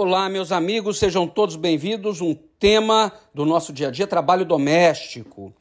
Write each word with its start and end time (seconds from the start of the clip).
Olá, 0.00 0.28
meus 0.28 0.52
amigos, 0.52 0.96
sejam 0.96 1.26
todos 1.26 1.56
bem-vindos. 1.56 2.20
Um 2.20 2.32
tema 2.32 3.12
do 3.34 3.44
nosso 3.44 3.72
dia 3.72 3.88
a 3.88 3.90
dia: 3.90 4.06
trabalho 4.06 4.44
doméstico. 4.44 5.52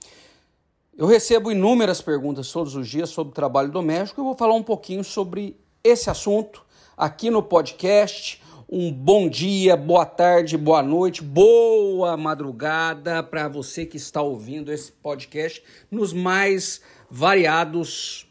Eu 0.95 1.07
recebo 1.07 1.52
inúmeras 1.52 2.02
perguntas 2.02 2.52
todos 2.52 2.75
os 2.75 2.88
dias 2.88 3.09
sobre 3.09 3.34
trabalho 3.34 3.71
doméstico. 3.71 4.21
Eu 4.21 4.25
vou 4.25 4.36
falar 4.36 4.54
um 4.54 4.61
pouquinho 4.61 5.04
sobre 5.04 5.59
esse 5.84 6.11
assunto 6.11 6.63
aqui 6.95 7.31
no 7.31 7.41
podcast. 7.41 8.39
Um 8.70 8.93
bom 8.93 9.27
dia, 9.27 9.75
boa 9.75 10.05
tarde, 10.05 10.55
boa 10.55 10.83
noite, 10.83 11.23
boa 11.23 12.15
madrugada 12.15 13.23
para 13.23 13.47
você 13.47 13.88
que 13.88 13.97
está 13.97 14.21
ouvindo 14.21 14.71
esse 14.71 14.91
podcast 14.91 15.63
nos 15.89 16.13
mais 16.13 16.79
variados 17.09 18.27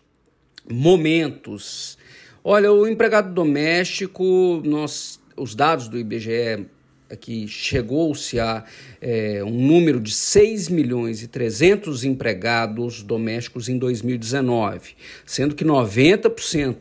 momentos. 0.70 1.98
Olha, 2.44 2.72
o 2.72 2.86
empregado 2.86 3.34
doméstico, 3.34 4.62
nós, 4.62 5.18
os 5.36 5.54
dados 5.54 5.88
do 5.88 5.98
IBGE 5.98 6.66
aqui 7.08 7.46
chegou-se 7.46 8.38
a 8.40 8.64
é, 9.00 9.42
um 9.44 9.50
número 9.50 10.00
de 10.00 10.12
6 10.12 10.68
milhões 10.68 11.22
e 11.22 11.28
300 11.28 12.04
empregados 12.04 13.02
domésticos 13.02 13.68
em 13.68 13.78
2019, 13.78 14.94
sendo 15.24 15.54
que 15.54 15.64
90% 15.64 16.76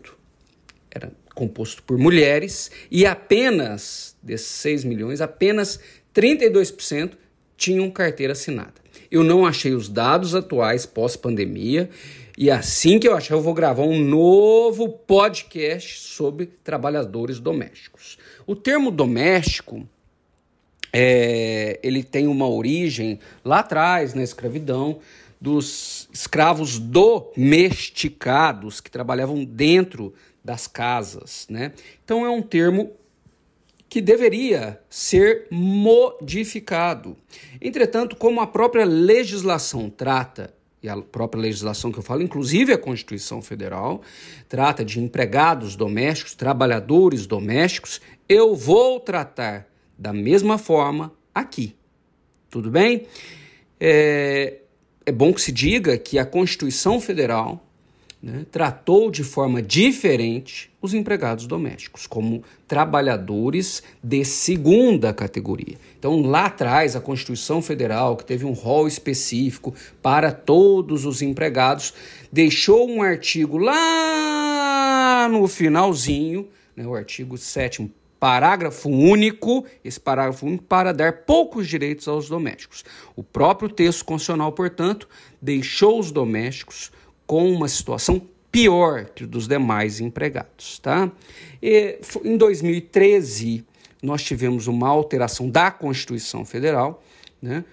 era 0.90 1.12
composto 1.34 1.84
por 1.84 1.98
mulheres 1.98 2.72
e 2.90 3.05
apenas 3.05 4.16
desses 4.23 4.48
6 4.48 4.84
milhões, 4.86 5.22
apenas 5.22 5.80
32% 6.16 7.12
tinham 7.58 7.92
carteira 7.92 8.34
assinada. 8.34 8.73
Eu 9.12 9.23
não 9.23 9.45
achei 9.45 9.73
os 9.73 9.88
dados 9.88 10.34
atuais 10.34 10.86
pós-pandemia 10.86 11.90
e 12.38 12.50
assim 12.50 13.00
que 13.00 13.08
eu 13.08 13.16
achar, 13.16 13.36
eu 13.36 13.42
vou 13.42 13.53
gravar 13.53 13.84
um 13.84 14.00
novo 14.00 14.90
podcast 14.90 16.00
sobre 16.00 16.48
trabalhadores 16.64 17.40
domésticos. 17.40 18.17
O 18.48 18.56
termo 18.56 18.92
doméstico 18.92 19.88
é, 20.94 21.80
ele 21.84 22.04
tem 22.04 22.28
uma 22.28 22.48
origem 22.48 23.20
lá 23.44 23.60
atrás, 23.60 24.14
na 24.14 24.24
escravidão, 24.24 25.00
dos 25.42 26.08
escravos 26.14 26.80
domesticados 26.80 28.80
que 28.80 28.90
trabalhavam 28.90 29.44
dentro 29.44 30.14
das 30.44 30.68
casas, 30.68 31.46
né? 31.50 31.73
Então 32.04 32.26
é 32.26 32.30
um 32.30 32.42
termo 32.42 32.92
que 33.90 34.02
deveria 34.02 34.80
ser 34.90 35.48
modificado. 35.52 37.18
Entretanto, 37.62 38.16
como 38.16 38.42
a 38.42 38.48
própria 38.48 38.86
legislação 38.86 39.90
trata 39.90 40.54
e 40.86 40.89
a 40.89 40.95
própria 40.97 41.41
legislação 41.41 41.91
que 41.91 41.97
eu 41.97 42.03
falo, 42.03 42.22
inclusive 42.22 42.72
a 42.72 42.78
Constituição 42.78 43.41
Federal, 43.41 44.03
trata 44.47 44.86
de 44.86 45.00
empregados 45.00 45.75
domésticos, 45.75 46.36
trabalhadores 46.36 47.25
domésticos, 47.25 48.00
eu 48.30 48.55
vou 48.55 49.00
tratar 49.00 49.67
da 49.97 50.14
mesma 50.14 50.59
forma 50.59 51.11
aqui. 51.33 51.75
Tudo 52.52 52.69
bem? 52.69 53.08
É, 53.80 54.59
é 55.05 55.11
bom 55.11 55.33
que 55.33 55.42
se 55.42 55.52
diga 55.52 55.97
que 55.97 56.19
a 56.19 56.25
Constituição 56.25 57.02
Federal 57.02 57.64
né, 58.26 58.44
tratou 58.50 59.12
de 59.12 59.23
forma 59.23 59.62
diferente 59.62 60.72
os 60.81 60.95
empregados 60.95 61.45
domésticos, 61.45 62.08
como 62.08 62.44
trabalhadores 62.67 63.84
de 64.04 64.26
segunda 64.26 65.14
categoria. 65.14 65.78
Então, 66.00 66.20
lá 66.22 66.45
atrás, 66.45 66.95
a 66.95 67.02
Constituição 67.02 67.62
Federal, 67.62 68.17
que 68.17 68.26
teve 68.26 68.44
um 68.44 68.54
rol 68.54 68.88
específico 68.88 69.76
para 70.02 70.32
todos 70.32 71.06
os 71.06 71.22
empregados, 71.22 71.94
deixou 72.32 72.90
um 72.90 73.04
artigo 73.04 73.59
lá 73.59 75.30
no 75.30 75.48
finalzinho, 75.48 76.48
né, 76.76 76.86
o 76.88 76.95
artigo 76.95 77.38
7 77.38 77.92
parágrafo 78.20 78.89
único, 78.89 79.66
esse 79.84 80.00
parágrafo 80.00 80.48
único 80.48 80.64
para 80.64 80.92
dar 80.92 81.26
poucos 81.26 81.67
direitos 81.67 82.08
aos 82.08 82.28
domésticos. 82.28 82.83
O 83.16 83.23
próprio 83.23 83.70
texto 83.70 84.04
constitucional, 84.04 84.52
portanto, 84.52 85.08
deixou 85.39 85.99
os 85.99 86.11
domésticos 86.11 86.92
com 87.25 87.49
uma 87.49 87.67
situação 87.67 88.21
pior 88.52 89.05
que 89.05 89.25
dos 89.25 89.47
demais 89.47 89.99
empregados, 89.99 90.80
tá? 90.80 91.11
E, 91.61 91.99
em 92.23 92.37
2013, 92.37 93.65
nós 94.02 94.23
tivemos 94.23 94.67
uma 94.67 94.87
alteração 94.87 95.49
da 95.49 95.69
Constituição 95.71 96.45
Federal, 96.45 97.03
né, 97.41 97.65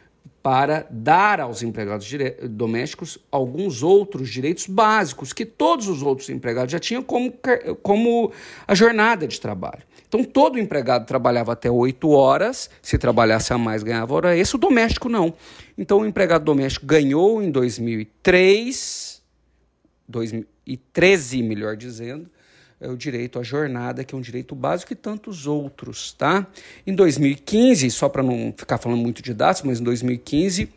para 0.42 0.84
dar 0.90 1.40
aos 1.40 1.62
empregados 1.62 2.10
domésticos 2.50 3.16
alguns 3.30 3.82
outros 3.82 4.28
direitos 4.28 4.66
básicos 4.66 5.32
que 5.32 5.46
todos 5.46 5.86
os 5.86 6.02
outros 6.02 6.28
empregados 6.30 6.72
já 6.72 6.80
tinham, 6.80 7.00
como, 7.00 7.32
como 7.80 8.32
a 8.66 8.74
jornada 8.74 9.28
de 9.28 9.40
trabalho. 9.40 9.84
Então, 10.08 10.24
todo 10.24 10.58
empregado 10.58 11.06
trabalhava 11.06 11.52
até 11.52 11.70
8 11.70 12.10
horas, 12.10 12.68
se 12.82 12.98
trabalhasse 12.98 13.52
a 13.52 13.56
mais, 13.56 13.82
ganhava 13.82 14.12
hora 14.14 14.36
esse, 14.36 14.56
o 14.56 14.58
doméstico 14.58 15.08
não. 15.08 15.32
Então, 15.78 16.00
o 16.00 16.06
empregado 16.06 16.44
doméstico 16.44 16.84
ganhou 16.84 17.40
em 17.42 17.50
2003, 17.50 19.11
2013, 20.08 21.42
melhor 21.42 21.76
dizendo, 21.76 22.30
é 22.80 22.88
o 22.88 22.96
direito 22.96 23.38
à 23.38 23.42
jornada, 23.42 24.02
que 24.02 24.14
é 24.14 24.18
um 24.18 24.20
direito 24.20 24.54
básico, 24.54 24.92
e 24.92 24.96
tantos 24.96 25.46
outros, 25.46 26.12
tá? 26.12 26.46
Em 26.86 26.94
2015, 26.94 27.88
só 27.90 28.08
para 28.08 28.22
não 28.22 28.52
ficar 28.56 28.78
falando 28.78 29.00
muito 29.00 29.22
de 29.22 29.32
dados, 29.32 29.62
mas 29.62 29.80
em 29.80 29.84
2015 29.84 30.68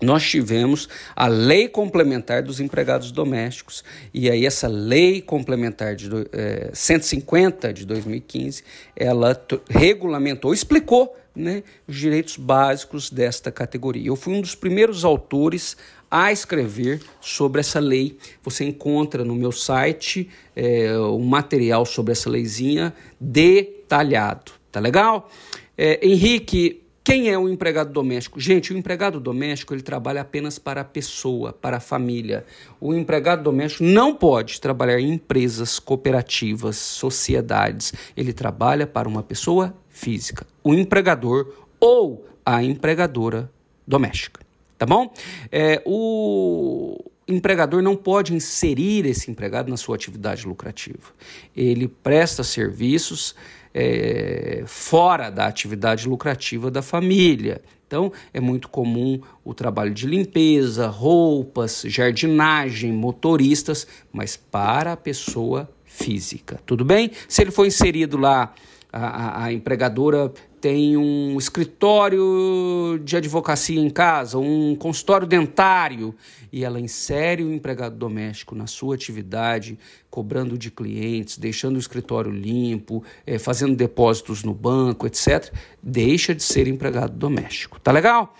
nós 0.00 0.24
tivemos 0.24 0.88
a 1.14 1.26
lei 1.26 1.68
complementar 1.68 2.42
dos 2.42 2.60
empregados 2.60 3.10
domésticos. 3.10 3.84
E 4.14 4.30
aí 4.30 4.46
essa 4.46 4.68
lei 4.68 5.20
complementar 5.20 5.96
de 5.96 6.08
é, 6.32 6.70
150 6.72 7.72
de 7.72 7.84
2015, 7.84 8.62
ela 8.96 9.40
regulamentou, 9.68 10.54
explicou 10.54 11.16
né, 11.34 11.62
os 11.86 11.96
direitos 11.96 12.36
básicos 12.36 13.10
desta 13.10 13.50
categoria. 13.50 14.08
Eu 14.08 14.16
fui 14.16 14.34
um 14.34 14.40
dos 14.40 14.54
primeiros 14.54 15.04
autores 15.04 15.76
a 16.10 16.32
escrever 16.32 17.00
sobre 17.20 17.60
essa 17.60 17.78
lei. 17.78 18.16
Você 18.42 18.64
encontra 18.64 19.24
no 19.24 19.34
meu 19.34 19.52
site 19.52 20.28
é, 20.56 20.98
um 20.98 21.24
material 21.24 21.84
sobre 21.84 22.12
essa 22.12 22.30
leizinha 22.30 22.94
detalhado. 23.20 24.52
Tá 24.70 24.80
legal? 24.80 25.30
É, 25.76 26.06
Henrique, 26.06 26.82
quem 27.04 27.30
é 27.30 27.38
o 27.38 27.48
empregado 27.48 27.90
doméstico? 27.90 28.38
Gente, 28.38 28.72
o 28.72 28.76
empregado 28.76 29.18
doméstico 29.18 29.72
ele 29.72 29.80
trabalha 29.80 30.20
apenas 30.20 30.58
para 30.58 30.82
a 30.82 30.84
pessoa, 30.84 31.52
para 31.52 31.78
a 31.78 31.80
família. 31.80 32.44
O 32.80 32.92
empregado 32.92 33.42
doméstico 33.42 33.84
não 33.84 34.14
pode 34.14 34.60
trabalhar 34.60 35.00
em 35.00 35.14
empresas, 35.14 35.78
cooperativas, 35.78 36.76
sociedades. 36.76 37.94
Ele 38.16 38.32
trabalha 38.32 38.86
para 38.86 39.08
uma 39.08 39.22
pessoa 39.22 39.74
física, 39.88 40.46
o 40.62 40.74
empregador 40.74 41.50
ou 41.80 42.26
a 42.44 42.62
empregadora 42.62 43.50
doméstica 43.86 44.47
tá 44.78 44.86
bom? 44.86 45.12
É, 45.50 45.82
o 45.84 47.04
empregador 47.26 47.82
não 47.82 47.94
pode 47.96 48.32
inserir 48.34 49.04
esse 49.04 49.30
empregado 49.30 49.68
na 49.68 49.76
sua 49.76 49.96
atividade 49.96 50.46
lucrativa. 50.46 51.12
Ele 51.54 51.88
presta 51.88 52.42
serviços 52.42 53.34
é, 53.74 54.62
fora 54.66 55.28
da 55.28 55.46
atividade 55.46 56.08
lucrativa 56.08 56.70
da 56.70 56.80
família. 56.80 57.60
Então, 57.86 58.12
é 58.34 58.40
muito 58.40 58.68
comum 58.68 59.20
o 59.44 59.54
trabalho 59.54 59.92
de 59.92 60.06
limpeza, 60.06 60.88
roupas, 60.88 61.82
jardinagem, 61.86 62.92
motoristas, 62.92 63.86
mas 64.12 64.36
para 64.36 64.92
a 64.92 64.96
pessoa 64.96 65.68
física. 65.84 66.60
Tudo 66.66 66.84
bem? 66.84 67.10
Se 67.26 67.42
ele 67.42 67.50
for 67.50 67.66
inserido 67.66 68.18
lá, 68.18 68.54
a, 68.92 69.06
a, 69.06 69.44
a 69.44 69.52
empregadora 69.52 70.32
tem 70.60 70.96
um 70.96 71.38
escritório 71.38 73.00
de 73.04 73.16
advocacia 73.16 73.80
em 73.80 73.90
casa, 73.90 74.38
um 74.38 74.74
consultório 74.74 75.26
dentário, 75.26 76.14
e 76.52 76.64
ela 76.64 76.80
insere 76.80 77.44
o 77.44 77.52
empregado 77.52 77.96
doméstico 77.96 78.54
na 78.54 78.66
sua 78.66 78.94
atividade, 78.94 79.78
cobrando 80.10 80.58
de 80.58 80.70
clientes, 80.70 81.38
deixando 81.38 81.76
o 81.76 81.78
escritório 81.78 82.30
limpo, 82.30 83.04
é, 83.26 83.38
fazendo 83.38 83.76
depósitos 83.76 84.42
no 84.42 84.54
banco, 84.54 85.06
etc., 85.06 85.52
deixa 85.82 86.34
de 86.34 86.42
ser 86.42 86.66
empregado 86.66 87.12
doméstico. 87.12 87.78
Tá 87.78 87.92
legal? 87.92 88.34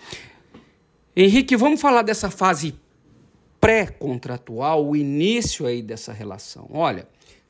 Henrique, 1.15 1.55
vamos 1.55 1.79
falar 1.79 2.01
dessa 2.01 2.29
fase 2.29 2.75
pré-contratual, 3.59 4.87
o 4.87 4.95
início 4.95 5.65
aí 5.65 5.81
dessa 5.81 6.13
relação. 6.13 6.67
Olha, 6.71 7.07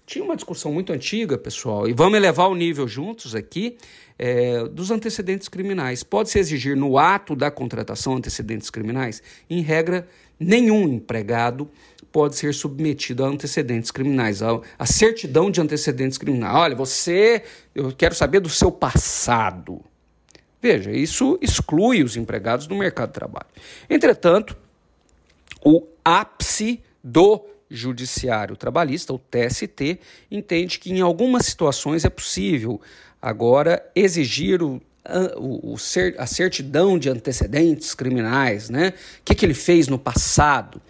tinha 0.09 0.25
uma 0.25 0.35
discussão 0.35 0.73
muito 0.73 0.91
antiga, 0.91 1.37
pessoal, 1.37 1.87
e 1.87 1.93
vamos 1.93 2.17
elevar 2.17 2.49
o 2.49 2.55
nível 2.55 2.87
juntos 2.87 3.35
aqui 3.35 3.77
é, 4.17 4.63
dos 4.63 4.89
antecedentes 4.89 5.47
criminais. 5.47 6.01
Pode-se 6.01 6.39
exigir 6.39 6.75
no 6.75 6.97
ato 6.97 7.35
da 7.35 7.51
contratação 7.51 8.15
antecedentes 8.15 8.71
criminais? 8.71 9.21
Em 9.47 9.61
regra, 9.61 10.07
nenhum 10.39 10.87
empregado 10.89 11.69
pode 12.11 12.35
ser 12.35 12.55
submetido 12.55 13.23
a 13.23 13.27
antecedentes 13.27 13.91
criminais, 13.91 14.41
a, 14.41 14.59
a 14.79 14.85
certidão 14.87 15.51
de 15.51 15.61
antecedentes 15.61 16.17
criminais. 16.17 16.55
Olha, 16.55 16.75
você, 16.75 17.43
eu 17.75 17.91
quero 17.91 18.15
saber 18.15 18.39
do 18.39 18.49
seu 18.49 18.71
passado. 18.71 19.79
Veja, 20.59 20.91
isso 20.91 21.37
exclui 21.39 22.01
os 22.01 22.17
empregados 22.17 22.65
do 22.65 22.73
mercado 22.73 23.09
de 23.09 23.13
trabalho. 23.13 23.47
Entretanto, 23.87 24.57
o 25.63 25.85
ápice 26.03 26.81
do 27.03 27.45
Judiciário 27.69 28.55
Trabalhista, 28.55 29.13
o 29.13 29.19
TST, 29.19 29.99
entende 30.29 30.79
que 30.79 30.91
em 30.91 31.01
algumas 31.01 31.45
situações 31.45 32.03
é 32.03 32.09
possível 32.09 32.81
agora 33.21 33.83
exigir 33.95 34.61
o, 34.61 34.81
o, 35.37 35.73
o 35.73 35.75
a 36.17 36.25
certidão 36.25 36.97
de 36.97 37.09
antecedentes 37.09 37.93
criminais, 37.93 38.69
né? 38.69 38.93
O 39.19 39.23
que, 39.25 39.35
que 39.35 39.45
ele 39.45 39.53
fez 39.53 39.87
no 39.87 39.99
passado. 39.99 40.81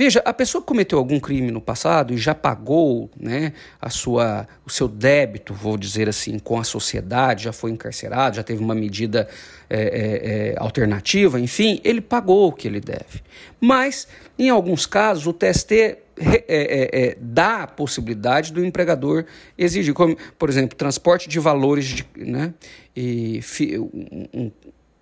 Veja, 0.00 0.22
a 0.24 0.32
pessoa 0.32 0.62
que 0.62 0.68
cometeu 0.68 0.98
algum 0.98 1.20
crime 1.20 1.50
no 1.50 1.60
passado 1.60 2.14
e 2.14 2.16
já 2.16 2.34
pagou 2.34 3.10
né, 3.14 3.52
a 3.78 3.90
sua, 3.90 4.48
o 4.64 4.70
seu 4.70 4.88
débito, 4.88 5.52
vou 5.52 5.76
dizer 5.76 6.08
assim, 6.08 6.38
com 6.38 6.58
a 6.58 6.64
sociedade, 6.64 7.44
já 7.44 7.52
foi 7.52 7.70
encarcerado, 7.70 8.36
já 8.36 8.42
teve 8.42 8.64
uma 8.64 8.74
medida 8.74 9.28
é, 9.68 9.78
é, 9.78 9.82
é, 9.82 10.54
alternativa, 10.56 11.38
enfim, 11.38 11.82
ele 11.84 12.00
pagou 12.00 12.48
o 12.48 12.52
que 12.52 12.66
ele 12.66 12.80
deve. 12.80 13.22
Mas, 13.60 14.08
em 14.38 14.48
alguns 14.48 14.86
casos, 14.86 15.26
o 15.26 15.34
TST 15.34 15.98
é, 16.20 16.44
é, 16.48 17.06
é, 17.06 17.16
dá 17.18 17.62
a 17.62 17.66
possibilidade 17.66 18.52
do 18.52 18.62
empregador 18.64 19.24
exigir, 19.56 19.94
como, 19.94 20.16
por 20.38 20.50
exemplo, 20.50 20.76
transporte 20.76 21.28
de 21.28 21.38
valores 21.38 21.86
de, 21.86 22.06
né, 22.16 22.52
e 22.94 23.40
fi, 23.42 23.78
um, 23.78 24.50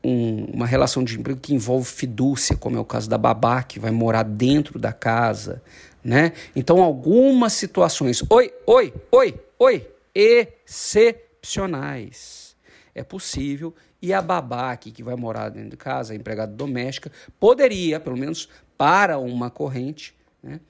um, 0.04 0.44
uma 0.54 0.66
relação 0.66 1.02
de 1.02 1.18
emprego 1.18 1.40
que 1.40 1.54
envolve 1.54 1.86
fidúcia, 1.86 2.56
como 2.56 2.76
é 2.76 2.80
o 2.80 2.84
caso 2.84 3.10
da 3.10 3.18
babá, 3.18 3.60
que 3.62 3.80
vai 3.80 3.90
morar 3.90 4.22
dentro 4.22 4.78
da 4.78 4.92
casa, 4.92 5.60
né? 6.04 6.32
Então, 6.54 6.82
algumas 6.82 7.54
situações, 7.54 8.22
oi, 8.30 8.52
oi, 8.64 8.94
oi, 9.10 9.34
oi, 9.58 9.88
excepcionais. 10.14 12.56
É 12.94 13.02
possível 13.02 13.74
e 14.00 14.12
a 14.12 14.22
babá 14.22 14.70
aqui, 14.70 14.92
que 14.92 15.02
vai 15.02 15.16
morar 15.16 15.48
dentro 15.48 15.70
de 15.70 15.76
casa, 15.76 16.12
a 16.12 16.16
empregada 16.16 16.52
doméstica, 16.52 17.10
poderia, 17.38 17.98
pelo 17.98 18.16
menos 18.16 18.48
para 18.76 19.18
uma 19.18 19.50
corrente, 19.50 20.14
né, 20.42 20.60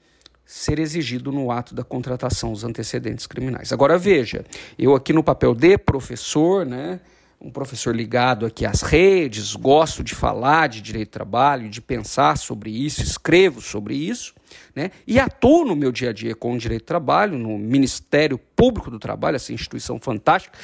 ser 0.49 0.79
exigido 0.79 1.31
no 1.31 1.51
ato 1.51 1.75
da 1.75 1.83
contratação 1.83 2.51
os 2.51 2.63
antecedentes 2.63 3.27
criminais. 3.27 3.71
Agora 3.71 3.99
veja, 3.99 4.43
eu 4.79 4.95
aqui 4.95 5.13
no 5.13 5.23
papel 5.23 5.53
de 5.53 5.77
professor, 5.77 6.65
né, 6.65 6.99
um 7.39 7.51
professor 7.51 7.95
ligado 7.95 8.47
aqui 8.47 8.65
às 8.65 8.81
redes, 8.81 9.55
gosto 9.55 10.03
de 10.03 10.15
falar 10.15 10.67
de 10.67 10.81
direito 10.81 11.09
do 11.09 11.11
trabalho, 11.11 11.69
de 11.69 11.79
pensar 11.79 12.35
sobre 12.35 12.71
isso, 12.71 13.03
escrevo 13.03 13.61
sobre 13.61 13.93
isso, 13.93 14.33
né? 14.75 14.89
e 15.05 15.19
atuo 15.19 15.65
no 15.65 15.75
meu 15.75 15.91
dia 15.91 16.09
a 16.09 16.13
dia 16.13 16.33
com 16.33 16.55
o 16.55 16.57
direito 16.57 16.81
do 16.81 16.87
trabalho, 16.87 17.37
no 17.37 17.55
Ministério 17.59 18.39
Público 18.39 18.89
do 18.89 18.97
Trabalho, 18.97 19.35
essa 19.35 19.53
instituição 19.53 19.99
fantástica. 19.99 20.57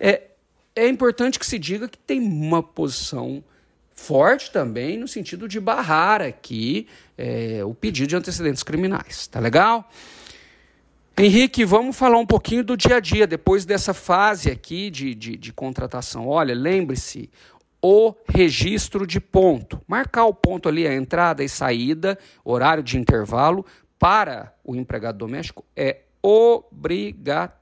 É, 0.00 0.22
é 0.74 0.88
importante 0.88 1.38
que 1.38 1.44
se 1.44 1.58
diga 1.58 1.86
que 1.86 1.98
tem 1.98 2.18
uma 2.18 2.62
posição 2.62 3.44
forte 3.98 4.50
também 4.52 4.96
no 4.96 5.08
sentido 5.08 5.48
de 5.48 5.58
barrar 5.58 6.22
aqui 6.22 6.86
é, 7.16 7.64
o 7.64 7.74
pedido 7.74 8.06
de 8.08 8.16
antecedentes 8.16 8.62
criminais. 8.62 9.26
Tá 9.26 9.40
legal? 9.40 9.90
Henrique, 11.18 11.64
vamos 11.64 11.96
falar 11.96 12.16
um 12.16 12.24
pouquinho 12.24 12.62
do 12.62 12.76
dia 12.76 12.96
a 12.96 13.00
dia, 13.00 13.26
depois 13.26 13.64
dessa 13.64 13.92
fase 13.92 14.50
aqui 14.50 14.88
de, 14.88 15.16
de, 15.16 15.36
de 15.36 15.52
contratação. 15.52 16.28
Olha, 16.28 16.54
lembre-se, 16.54 17.28
o 17.82 18.14
registro 18.32 19.04
de 19.04 19.20
ponto. 19.20 19.82
Marcar 19.86 20.26
o 20.26 20.34
ponto 20.34 20.68
ali, 20.68 20.86
a 20.86 20.94
entrada 20.94 21.42
e 21.42 21.48
saída, 21.48 22.16
horário 22.44 22.84
de 22.84 22.96
intervalo, 22.96 23.66
para 23.98 24.54
o 24.64 24.76
empregado 24.76 25.18
doméstico 25.18 25.64
é 25.76 26.02
obrigatório. 26.22 27.52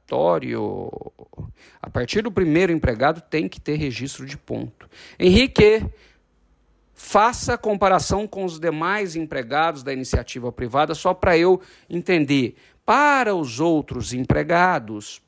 A 1.81 1.89
partir 1.89 2.21
do 2.21 2.31
primeiro 2.31 2.73
empregado 2.73 3.23
tem 3.23 3.49
que 3.49 3.59
ter 3.61 3.77
registro 3.77 4.27
de 4.27 4.37
ponto. 4.37 4.87
Henrique, 5.19 5.83
faça 6.97 7.59
comparação 7.59 8.27
com 8.27 8.45
os 8.45 8.59
demais 8.59 9.15
empregados 9.15 9.83
da 9.83 9.93
iniciativa 9.93 10.51
privada, 10.51 10.95
só 10.95 11.13
para 11.13 11.37
eu 11.37 11.61
entender. 11.89 12.57
Para 12.85 13.35
os 13.35 13.61
outros 13.61 14.15
empregados, 14.15 15.21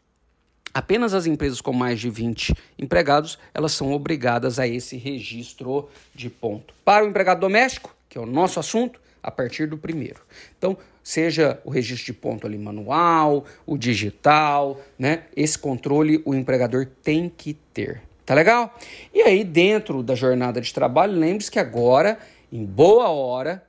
apenas 0.73 1.13
as 1.13 1.27
empresas 1.27 1.61
com 1.61 1.73
mais 1.73 2.01
de 2.01 2.09
20 2.09 2.55
empregados, 2.79 3.39
elas 3.53 3.73
são 3.73 3.93
obrigadas 3.93 4.59
a 4.59 4.67
esse 4.67 4.97
registro 4.97 5.89
de 6.15 6.31
ponto. 6.31 6.73
Para 6.85 7.05
o 7.05 7.09
empregado 7.09 7.41
doméstico, 7.41 7.95
que 8.09 8.17
é 8.17 8.21
o 8.21 8.27
nosso 8.27 8.59
assunto, 8.59 8.99
a 9.23 9.31
partir 9.31 9.67
do 9.67 9.77
primeiro. 9.77 10.23
Então, 10.57 10.79
seja 11.03 11.61
o 11.65 11.71
registro 11.71 12.07
de 12.07 12.13
ponto 12.15 12.47
ali 12.47 12.57
manual, 12.57 13.45
o 13.67 13.77
digital, 13.77 14.81
né? 14.99 15.25
Esse 15.37 15.59
controle 15.59 16.23
o 16.25 16.35
empregador 16.35 16.87
tem 17.03 17.29
que 17.29 17.53
ter. 17.75 18.08
Tá 18.29 18.35
legal? 18.35 18.79
E 19.15 19.23
aí, 19.23 19.43
dentro 19.43 20.03
da 20.03 20.15
jornada 20.15 20.61
de 20.61 20.75
trabalho, 20.75 21.15
lembre-se 21.15 21.51
que 21.51 21.59
agora, 21.59 22.19
em 22.53 22.63
boa 22.63 23.09
hora, 23.09 23.65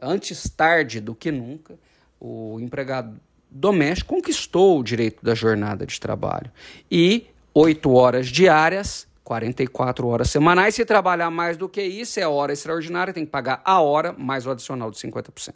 antes 0.00 0.48
tarde 0.48 0.98
do 0.98 1.14
que 1.14 1.30
nunca, 1.30 1.74
o 2.18 2.58
empregado 2.58 3.20
doméstico 3.50 4.14
conquistou 4.14 4.80
o 4.80 4.82
direito 4.82 5.22
da 5.22 5.34
jornada 5.34 5.84
de 5.84 6.00
trabalho. 6.00 6.50
E 6.90 7.26
oito 7.52 7.92
horas 7.92 8.28
diárias, 8.28 9.06
44 9.22 10.08
horas 10.08 10.30
semanais. 10.30 10.74
Se 10.74 10.86
trabalhar 10.86 11.30
mais 11.30 11.58
do 11.58 11.68
que 11.68 11.82
isso, 11.82 12.18
é 12.18 12.26
hora 12.26 12.54
extraordinária, 12.54 13.12
tem 13.12 13.26
que 13.26 13.30
pagar 13.30 13.60
a 13.62 13.82
hora 13.82 14.14
mais 14.14 14.46
o 14.46 14.50
adicional 14.52 14.90
de 14.90 14.96
50%. 14.96 15.52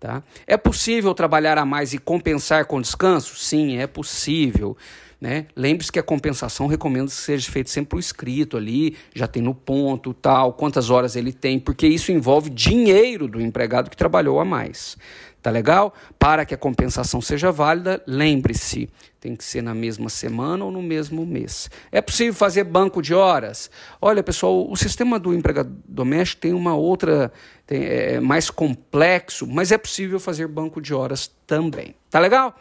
Tá? 0.00 0.20
É 0.48 0.56
possível 0.56 1.14
trabalhar 1.14 1.58
a 1.58 1.64
mais 1.64 1.94
e 1.94 1.98
compensar 1.98 2.64
com 2.64 2.80
descanso? 2.80 3.36
Sim, 3.36 3.78
é 3.78 3.86
possível. 3.86 4.76
Né? 5.18 5.46
Lembre-se 5.56 5.90
que 5.90 5.98
a 5.98 6.02
compensação 6.02 6.66
recomenda 6.66 7.06
que 7.06 7.14
seja 7.14 7.50
feita 7.50 7.70
sempre 7.70 7.90
por 7.90 7.98
escrito 7.98 8.56
ali, 8.56 8.96
já 9.14 9.26
tem 9.26 9.42
no 9.42 9.54
ponto, 9.54 10.12
tal, 10.12 10.52
quantas 10.52 10.90
horas 10.90 11.16
ele 11.16 11.32
tem, 11.32 11.58
porque 11.58 11.86
isso 11.86 12.12
envolve 12.12 12.50
dinheiro 12.50 13.26
do 13.26 13.40
empregado 13.40 13.88
que 13.88 13.96
trabalhou 13.96 14.38
a 14.40 14.44
mais. 14.44 14.98
Tá 15.40 15.50
legal? 15.50 15.94
Para 16.18 16.44
que 16.44 16.52
a 16.54 16.58
compensação 16.58 17.20
seja 17.20 17.52
válida, 17.52 18.02
lembre-se, 18.04 18.90
tem 19.20 19.36
que 19.36 19.44
ser 19.44 19.62
na 19.62 19.74
mesma 19.74 20.08
semana 20.08 20.64
ou 20.64 20.72
no 20.72 20.82
mesmo 20.82 21.24
mês. 21.24 21.70
É 21.92 22.00
possível 22.00 22.34
fazer 22.34 22.64
banco 22.64 23.00
de 23.00 23.14
horas? 23.14 23.70
Olha, 24.02 24.24
pessoal, 24.24 24.68
o 24.68 24.76
sistema 24.76 25.20
do 25.20 25.32
empregado 25.32 25.72
doméstico 25.88 26.42
tem 26.42 26.52
uma 26.52 26.74
outra, 26.74 27.32
tem, 27.64 27.84
é 27.84 28.18
mais 28.18 28.50
complexo, 28.50 29.46
mas 29.46 29.70
é 29.70 29.78
possível 29.78 30.18
fazer 30.18 30.48
banco 30.48 30.80
de 30.80 30.92
horas 30.92 31.30
também. 31.46 31.94
Tá 32.10 32.18
legal? 32.18 32.54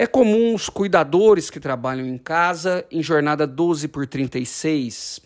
É 0.00 0.06
comum 0.06 0.54
os 0.54 0.68
cuidadores 0.68 1.50
que 1.50 1.58
trabalham 1.58 2.06
em 2.06 2.16
casa 2.16 2.84
em 2.88 3.02
jornada 3.02 3.48
12 3.48 3.88
por 3.88 4.06
36. 4.06 5.20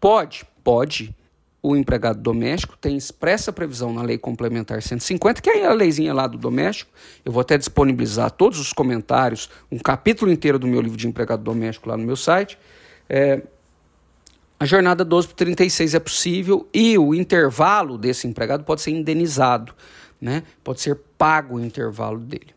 Pode? 0.00 0.44
Pode 0.64 1.14
o 1.62 1.76
empregado 1.76 2.20
doméstico 2.20 2.76
tem 2.76 2.96
expressa 2.96 3.52
previsão 3.52 3.92
na 3.92 4.02
Lei 4.02 4.18
Complementar 4.18 4.82
150, 4.82 5.40
que 5.40 5.48
é 5.48 5.64
a 5.64 5.72
leizinha 5.72 6.12
lá 6.12 6.26
do 6.26 6.36
doméstico. 6.36 6.90
Eu 7.24 7.30
vou 7.30 7.40
até 7.40 7.56
disponibilizar 7.56 8.32
todos 8.32 8.58
os 8.58 8.72
comentários, 8.72 9.48
um 9.70 9.78
capítulo 9.78 10.32
inteiro 10.32 10.58
do 10.58 10.66
meu 10.66 10.80
livro 10.80 10.96
de 10.96 11.06
empregado 11.06 11.44
doméstico 11.44 11.88
lá 11.88 11.96
no 11.96 12.04
meu 12.04 12.16
site. 12.16 12.58
É, 13.08 13.42
a 14.58 14.64
jornada 14.64 15.04
12 15.04 15.28
por 15.28 15.34
36 15.34 15.94
é 15.94 16.00
possível 16.00 16.68
e 16.74 16.98
o 16.98 17.14
intervalo 17.14 17.96
desse 17.96 18.26
empregado 18.26 18.64
pode 18.64 18.80
ser 18.80 18.90
indenizado, 18.90 19.72
né? 20.20 20.42
pode 20.64 20.80
ser 20.80 20.96
pago 21.16 21.56
o 21.56 21.64
intervalo 21.64 22.18
dele. 22.18 22.52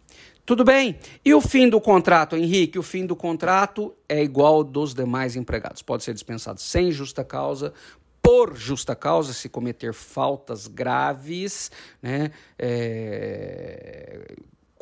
Tudo 0.46 0.64
bem? 0.64 1.00
E 1.24 1.34
o 1.34 1.42
fim 1.42 1.68
do 1.68 1.82
contrato, 1.82 2.36
Henrique? 2.36 2.78
O 2.78 2.84
fim 2.84 3.06
do 3.06 3.16
contrato 3.16 3.96
é 4.08 4.22
igual 4.22 4.64
dos 4.64 4.94
demais 4.94 5.36
empregados. 5.36 5.82
Pode 5.82 6.04
ser 6.04 6.14
dispensado 6.14 6.62
sem 6.62 6.92
justa 6.92 7.24
causa, 7.24 7.74
por 8.22 8.56
justa 8.56 8.96
causa, 8.96 9.34
se 9.34 9.50
cometer 9.50 9.94
faltas 9.94 10.68
graves, 10.68 11.72
né, 12.02 12.32
é, 12.58 14.36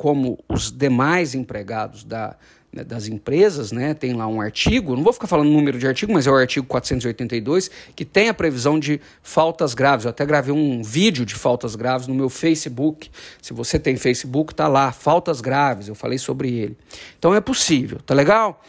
como 0.04 0.38
os 0.50 0.70
demais 0.70 1.34
empregados 1.34 2.04
da, 2.04 2.36
né, 2.70 2.84
das 2.84 3.08
empresas, 3.08 3.72
né, 3.72 3.94
tem 3.94 4.12
lá 4.12 4.26
um 4.26 4.38
artigo, 4.38 4.94
não 4.94 5.02
vou 5.02 5.14
ficar 5.14 5.26
falando 5.26 5.46
o 5.48 5.50
número 5.50 5.78
de 5.78 5.86
artigo, 5.86 6.12
mas 6.12 6.26
é 6.26 6.30
o 6.30 6.34
artigo 6.34 6.66
482, 6.66 7.70
que 7.96 8.04
tem 8.04 8.28
a 8.28 8.34
previsão 8.34 8.78
de 8.78 9.00
faltas 9.22 9.72
graves. 9.72 10.04
Eu 10.04 10.10
até 10.10 10.26
gravei 10.26 10.52
um 10.52 10.82
vídeo 10.82 11.24
de 11.24 11.34
faltas 11.34 11.74
graves 11.74 12.06
no 12.06 12.14
meu 12.14 12.28
Facebook. 12.28 13.10
Se 13.40 13.54
você 13.54 13.78
tem 13.78 13.96
Facebook, 13.96 14.54
tá 14.54 14.68
lá, 14.68 14.92
faltas 14.92 15.40
graves, 15.40 15.88
eu 15.88 15.94
falei 15.94 16.18
sobre 16.18 16.52
ele. 16.52 16.76
Então 17.18 17.34
é 17.34 17.40
possível, 17.40 17.98
tá 18.04 18.12
legal? 18.12 18.62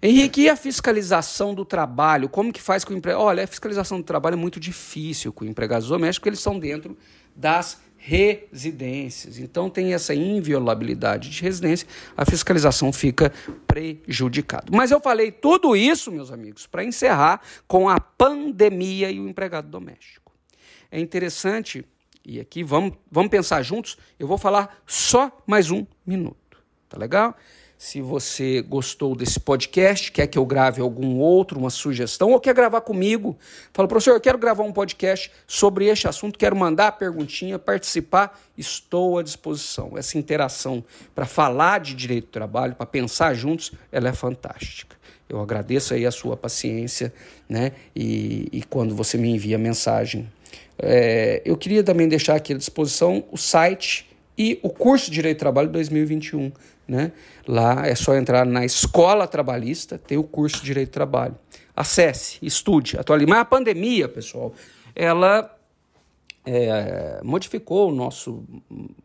Henrique, 0.00 0.42
e 0.42 0.48
a 0.48 0.54
fiscalização 0.54 1.52
do 1.52 1.64
trabalho? 1.64 2.28
Como 2.28 2.52
que 2.52 2.62
faz 2.62 2.84
com 2.84 2.94
o 2.94 2.96
empregado? 2.96 3.24
Olha, 3.24 3.42
a 3.42 3.46
fiscalização 3.48 3.98
do 3.98 4.04
trabalho 4.04 4.34
é 4.34 4.36
muito 4.36 4.60
difícil 4.60 5.32
com 5.32 5.44
empregados 5.44 5.88
domésticos, 5.88 6.20
porque 6.20 6.28
eles 6.28 6.38
estão 6.38 6.56
dentro 6.56 6.96
das 7.34 7.84
residências. 8.06 9.36
Então 9.40 9.68
tem 9.68 9.92
essa 9.92 10.14
inviolabilidade 10.14 11.28
de 11.28 11.42
residência, 11.42 11.88
a 12.16 12.24
fiscalização 12.24 12.92
fica 12.92 13.32
prejudicada. 13.66 14.66
Mas 14.70 14.92
eu 14.92 15.00
falei 15.00 15.32
tudo 15.32 15.74
isso, 15.74 16.12
meus 16.12 16.30
amigos, 16.30 16.68
para 16.68 16.84
encerrar 16.84 17.40
com 17.66 17.88
a 17.88 17.98
pandemia 17.98 19.10
e 19.10 19.18
o 19.18 19.28
empregado 19.28 19.68
doméstico. 19.68 20.32
É 20.88 21.00
interessante, 21.00 21.84
e 22.24 22.38
aqui 22.38 22.62
vamos, 22.62 22.92
vamos 23.10 23.28
pensar 23.28 23.60
juntos, 23.64 23.98
eu 24.20 24.28
vou 24.28 24.38
falar 24.38 24.80
só 24.86 25.36
mais 25.44 25.72
um 25.72 25.84
minuto, 26.06 26.62
tá 26.88 26.96
legal? 26.96 27.36
Se 27.78 28.00
você 28.00 28.62
gostou 28.62 29.14
desse 29.14 29.38
podcast, 29.38 30.10
quer 30.10 30.26
que 30.26 30.38
eu 30.38 30.46
grave 30.46 30.80
algum 30.80 31.18
outro, 31.18 31.58
uma 31.58 31.68
sugestão, 31.68 32.32
ou 32.32 32.40
quer 32.40 32.54
gravar 32.54 32.80
comigo. 32.80 33.36
Fala, 33.72 33.86
professor, 33.86 34.12
eu 34.12 34.20
quero 34.20 34.38
gravar 34.38 34.64
um 34.64 34.72
podcast 34.72 35.30
sobre 35.46 35.86
este 35.86 36.08
assunto, 36.08 36.38
quero 36.38 36.56
mandar 36.56 36.88
a 36.88 36.92
perguntinha, 36.92 37.58
participar, 37.58 38.40
estou 38.56 39.18
à 39.18 39.22
disposição. 39.22 39.92
Essa 39.96 40.16
interação 40.16 40.82
para 41.14 41.26
falar 41.26 41.80
de 41.80 41.94
direito 41.94 42.26
do 42.26 42.30
trabalho, 42.30 42.74
para 42.74 42.86
pensar 42.86 43.34
juntos, 43.34 43.72
ela 43.92 44.08
é 44.08 44.12
fantástica. 44.12 44.96
Eu 45.28 45.40
agradeço 45.40 45.92
aí 45.92 46.06
a 46.06 46.10
sua 46.10 46.36
paciência, 46.36 47.12
né? 47.48 47.72
E, 47.94 48.48
e 48.52 48.62
quando 48.62 48.94
você 48.94 49.18
me 49.18 49.28
envia 49.28 49.58
mensagem. 49.58 50.30
É, 50.78 51.42
eu 51.44 51.56
queria 51.56 51.82
também 51.82 52.08
deixar 52.08 52.36
aqui 52.36 52.52
à 52.54 52.56
disposição 52.56 53.24
o 53.30 53.36
site 53.36 54.06
e 54.36 54.58
o 54.62 54.70
curso 54.70 55.06
de 55.06 55.14
Direito 55.14 55.38
do 55.38 55.40
Trabalho 55.40 55.68
2021. 55.70 56.52
Né? 56.86 57.12
Lá 57.46 57.86
é 57.86 57.94
só 57.94 58.14
entrar 58.14 58.46
na 58.46 58.64
Escola 58.64 59.26
Trabalhista, 59.26 59.98
tem 59.98 60.18
o 60.18 60.24
curso 60.24 60.60
de 60.60 60.66
Direito 60.66 60.90
do 60.90 60.92
Trabalho. 60.92 61.36
Acesse, 61.74 62.38
estude, 62.42 62.98
atualize. 62.98 63.28
Mas 63.28 63.40
a 63.40 63.44
pandemia, 63.44 64.08
pessoal, 64.08 64.54
ela 64.94 65.56
é, 66.46 67.20
modificou 67.24 67.90
o 67.90 67.94
nosso 67.94 68.44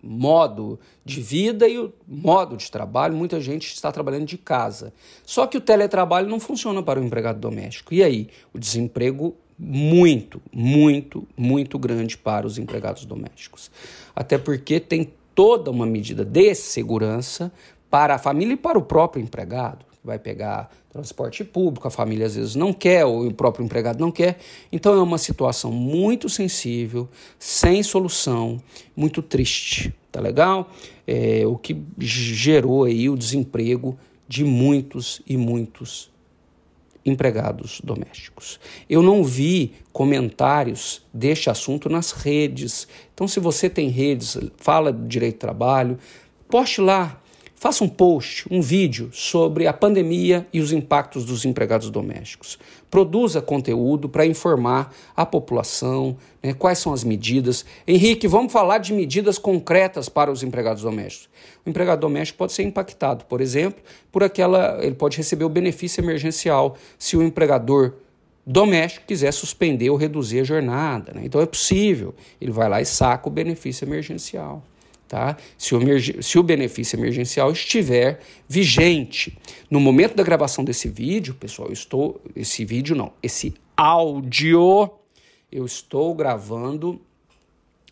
modo 0.02 0.80
de 1.04 1.20
vida 1.20 1.68
e 1.68 1.78
o 1.80 1.92
modo 2.08 2.56
de 2.56 2.70
trabalho. 2.70 3.16
Muita 3.16 3.42
gente 3.42 3.74
está 3.74 3.92
trabalhando 3.92 4.26
de 4.26 4.38
casa. 4.38 4.94
Só 5.26 5.48
que 5.48 5.58
o 5.58 5.62
teletrabalho 5.62 6.30
não 6.30 6.40
funciona 6.40 6.84
para 6.84 7.00
o 7.00 7.04
empregado 7.04 7.40
doméstico. 7.40 7.94
E 7.94 8.04
aí? 8.04 8.30
O 8.54 8.60
desemprego 8.60 9.36
muito, 9.58 10.42
muito, 10.52 11.28
muito 11.36 11.78
grande 11.78 12.18
para 12.18 12.46
os 12.46 12.58
empregados 12.58 13.06
domésticos. 13.06 13.70
Até 14.16 14.38
porque 14.38 14.80
tem 14.80 15.12
toda 15.34 15.72
uma 15.72 15.86
medida 15.86 16.24
de 16.26 16.54
segurança 16.54 17.52
para 17.90 18.16
a 18.16 18.18
família 18.18 18.54
e 18.54 18.58
para 18.58 18.78
o 18.78 18.82
próprio 18.82 19.24
empregado. 19.24 19.86
Vai 20.04 20.18
pegar 20.18 20.70
transporte 20.92 21.44
público, 21.44 21.88
a 21.88 21.92
família 21.92 22.26
às 22.26 22.36
vezes 22.36 22.56
não 22.56 22.74
quer, 22.74 23.06
ou 23.06 23.26
o 23.26 23.34
próprio 23.34 23.64
empregado 23.64 24.00
não 24.00 24.12
quer. 24.12 24.40
Então 24.72 24.94
é 24.94 25.02
uma 25.02 25.18
situação 25.18 25.72
muito 25.72 26.28
sensível, 26.28 27.08
sem 27.40 27.82
solução, 27.84 28.62
muito 28.96 29.22
triste. 29.22 29.94
Tá 30.12 30.20
legal? 30.20 30.70
É, 31.08 31.44
o 31.46 31.56
que 31.56 31.82
gerou 31.98 32.84
aí 32.84 33.10
o 33.10 33.16
desemprego 33.16 33.98
de 34.28 34.44
muitos 34.44 35.22
e 35.26 35.38
muitos 35.38 36.11
empregados 37.06 37.82
domésticos. 37.84 38.60
Eu 38.90 39.02
não 39.02 39.24
vi 39.24 39.74
comentários 39.92 41.06
deste 41.14 41.50
assunto 41.50 41.90
nas 41.90 42.12
redes. 42.12 42.88
Então, 43.14 43.28
se 43.28 43.40
você 43.40 43.70
tem 43.70 43.90
redes, 43.90 44.38
fala 44.58 44.92
do 44.92 45.08
direito 45.08 45.36
do 45.36 45.40
trabalho, 45.40 45.98
poste 46.48 46.82
lá 46.82 47.21
Faça 47.62 47.84
um 47.84 47.88
post, 47.88 48.48
um 48.50 48.60
vídeo 48.60 49.12
sobre 49.14 49.68
a 49.68 49.72
pandemia 49.72 50.48
e 50.52 50.60
os 50.60 50.74
impactos 50.74 51.24
dos 51.24 51.46
empregados 51.46 51.92
domésticos. 51.92 52.58
Produza 52.90 53.40
conteúdo 53.40 54.10
para 54.10 54.26
informar 54.26 54.92
a 55.16 55.28
população 55.28 56.18
né, 56.42 56.56
quais 56.56 56.80
são 56.80 56.92
as 56.92 57.04
medidas. 57.04 57.64
Henrique, 57.88 58.28
vamos 58.28 58.52
falar 58.52 58.80
de 58.80 58.92
medidas 58.94 59.38
concretas 59.38 60.10
para 60.10 60.32
os 60.32 60.42
empregados 60.42 60.82
domésticos. 60.82 61.30
O 61.64 61.70
empregado 61.70 62.00
doméstico 62.00 62.40
pode 62.40 62.52
ser 62.52 62.64
impactado, 62.64 63.26
por 63.26 63.40
exemplo, 63.40 63.84
por 64.12 64.24
aquela. 64.24 64.84
Ele 64.84 64.96
pode 64.96 65.18
receber 65.18 65.46
o 65.46 65.50
benefício 65.50 66.02
emergencial 66.02 66.76
se 66.98 67.16
o 67.16 67.22
empregador 67.22 67.94
doméstico 68.44 69.06
quiser 69.06 69.32
suspender 69.32 69.92
ou 69.92 69.98
reduzir 69.98 70.40
a 70.40 70.44
jornada. 70.44 71.14
Né? 71.14 71.22
Então 71.26 71.40
é 71.40 71.46
possível. 71.46 72.16
Ele 72.42 72.52
vai 72.52 72.68
lá 72.68 72.82
e 72.82 72.86
saca 72.88 73.30
o 73.30 73.32
benefício 73.32 73.86
emergencial 73.86 74.64
tá? 75.12 75.36
Se 75.58 75.76
o, 75.76 76.24
se 76.24 76.40
o 76.40 76.44
benefício 76.44 76.98
emergencial 76.98 77.52
estiver 77.52 78.22
vigente. 78.48 79.38
No 79.70 79.78
momento 79.78 80.16
da 80.16 80.24
gravação 80.24 80.64
desse 80.64 80.88
vídeo, 80.88 81.34
pessoal, 81.34 81.68
eu 81.68 81.74
estou. 81.74 82.22
Esse 82.34 82.64
vídeo 82.64 82.96
não, 82.96 83.12
esse 83.22 83.54
áudio 83.76 84.90
eu 85.52 85.66
estou 85.66 86.16
gravando 86.16 87.02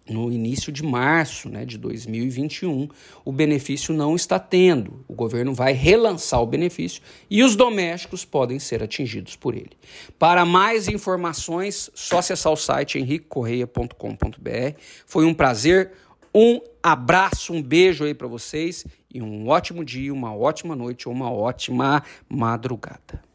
no 0.09 0.31
início 0.31 0.71
de 0.71 0.81
março 0.81 1.49
né, 1.49 1.65
de 1.65 1.77
2021, 1.77 2.87
o 3.23 3.31
benefício 3.31 3.93
não 3.93 4.15
está 4.15 4.39
tendo. 4.39 5.03
O 5.07 5.13
governo 5.13 5.53
vai 5.53 5.73
relançar 5.73 6.41
o 6.41 6.47
benefício 6.47 7.01
e 7.29 7.43
os 7.43 7.55
domésticos 7.55 8.25
podem 8.25 8.59
ser 8.59 8.81
atingidos 8.81 9.35
por 9.35 9.53
ele. 9.53 9.71
Para 10.17 10.45
mais 10.45 10.87
informações, 10.87 11.91
só 11.93 12.19
acessar 12.19 12.51
o 12.51 12.57
site 12.57 12.97
henriquecorreia.com.br. 12.97 14.79
Foi 15.05 15.25
um 15.25 15.33
prazer. 15.33 15.91
Um 16.33 16.61
abraço, 16.81 17.53
um 17.53 17.61
beijo 17.61 18.03
aí 18.03 18.13
para 18.13 18.27
vocês 18.27 18.85
e 19.13 19.21
um 19.21 19.47
ótimo 19.47 19.83
dia, 19.83 20.13
uma 20.13 20.35
ótima 20.35 20.75
noite 20.75 21.07
ou 21.07 21.15
uma 21.15 21.31
ótima 21.31 22.03
madrugada. 22.27 23.28